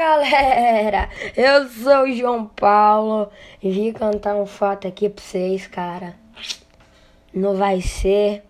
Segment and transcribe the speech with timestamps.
[0.00, 1.10] galera!
[1.36, 3.28] Eu sou o João Paulo
[3.62, 6.14] e vim cantar um fato aqui pra vocês, cara.
[7.34, 8.42] Não vai ser.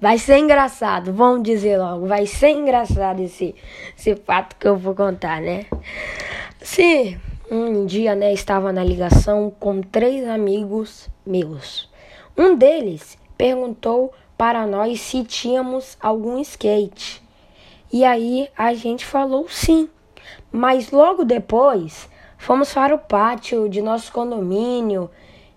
[0.00, 2.06] Vai ser engraçado, vamos dizer logo.
[2.06, 3.56] Vai ser engraçado esse,
[3.98, 5.66] esse fato que eu vou contar, né?
[6.62, 7.18] Sim,
[7.50, 11.90] um dia, né, estava na ligação com três amigos meus.
[12.38, 17.20] Um deles perguntou para nós se tínhamos algum skate.
[17.92, 19.88] E aí a gente falou sim.
[20.52, 22.08] Mas logo depois
[22.38, 25.10] fomos para o pátio de nosso condomínio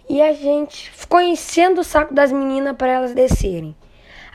[0.10, 3.76] e a gente ficou enchendo o saco das meninas para elas descerem.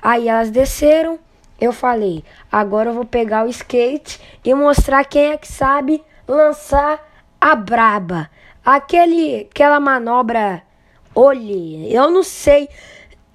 [0.03, 1.19] Aí elas desceram,
[1.61, 7.01] eu falei: agora eu vou pegar o skate e mostrar quem é que sabe lançar
[7.41, 8.31] a braba.
[8.65, 10.63] Aquele, aquela manobra,
[11.15, 12.69] olhe, eu não sei,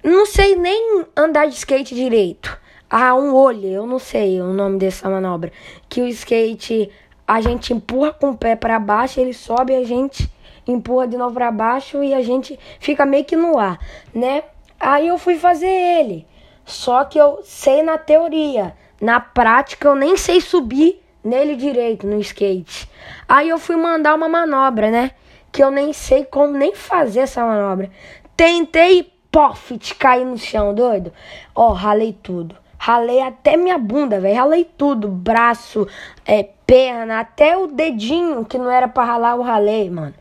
[0.02, 2.58] não sei nem andar de skate direito.
[2.90, 5.52] Ah, um olho, eu não sei o nome dessa manobra.
[5.90, 6.90] Que o skate
[7.26, 10.30] a gente empurra com o pé para baixo, ele sobe, a gente
[10.66, 13.78] empurra de novo para baixo e a gente fica meio que no ar,
[14.14, 14.42] né?
[14.80, 16.26] Aí eu fui fazer ele.
[16.64, 22.18] Só que eu sei na teoria, na prática eu nem sei subir nele direito no
[22.20, 22.88] skate.
[23.28, 25.10] Aí eu fui mandar uma manobra, né?
[25.52, 27.90] Que eu nem sei como nem fazer essa manobra.
[28.34, 31.12] Tentei, pof, cair no chão, doido.
[31.54, 32.56] Ó, ralei tudo.
[32.78, 34.36] Ralei até minha bunda, velho.
[34.36, 35.08] Ralei tudo.
[35.08, 35.86] Braço,
[36.24, 40.14] é, perna, até o dedinho que não era pra ralar, eu ralei, mano.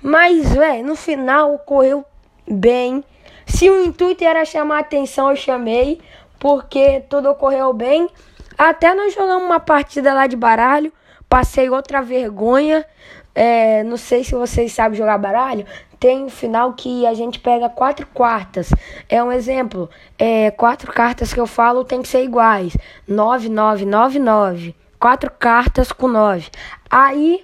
[0.00, 2.04] Mas, velho, no final ocorreu
[2.48, 3.02] bem.
[3.46, 6.00] Se o intuito era chamar atenção, eu chamei.
[6.38, 8.08] Porque tudo ocorreu bem.
[8.56, 10.92] Até nós jogamos uma partida lá de baralho.
[11.28, 12.86] Passei outra vergonha.
[13.34, 15.66] É, não sei se vocês sabem jogar baralho
[16.04, 18.68] tem um final que a gente pega quatro quartas.
[19.08, 19.88] É um exemplo.
[20.18, 22.76] É, quatro cartas que eu falo tem que ser iguais.
[23.08, 24.74] 9, 9, 9, 9.
[25.00, 26.50] Quatro cartas com 9.
[26.90, 27.42] Aí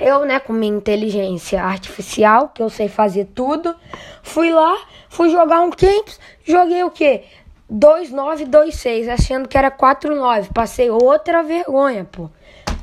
[0.00, 3.76] eu, né, com minha inteligência artificial, que eu sei fazer tudo,
[4.22, 4.78] fui lá,
[5.10, 7.24] fui jogar um Camps, joguei o quê?
[7.68, 10.48] 2, 9, 2, 6, achando que era 4, 9.
[10.54, 12.30] Passei outra vergonha, pô.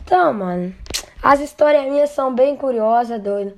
[0.03, 0.75] Então, mano,
[1.21, 3.53] as histórias minhas são bem curiosas, doido.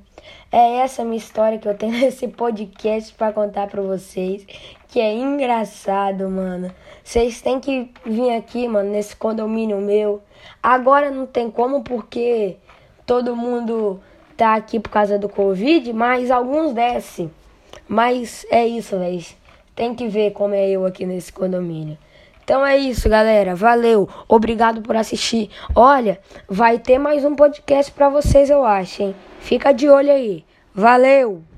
[0.52, 4.46] É essa minha história que eu tenho nesse podcast para contar para vocês,
[4.90, 6.72] que é engraçado, mano.
[7.04, 10.22] Vocês têm que vir aqui, mano, nesse condomínio meu.
[10.62, 12.58] Agora não tem como porque
[13.06, 14.00] todo mundo
[14.36, 17.32] tá aqui por causa do Covid, mas alguns descem.
[17.88, 19.26] Mas é isso, velho.
[19.76, 21.98] Tem que ver como é eu aqui nesse condomínio.
[22.44, 23.56] Então é isso, galera.
[23.56, 24.08] Valeu.
[24.28, 25.50] Obrigado por assistir.
[25.76, 29.16] Olha, vai ter mais um podcast para vocês, eu acho, hein?
[29.40, 30.46] Fica de olho aí.
[30.74, 31.53] Valeu!